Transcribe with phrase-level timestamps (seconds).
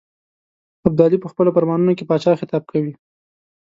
[0.87, 2.93] ابدالي په خپلو فرمانونو کې پاچا خطاب کوي.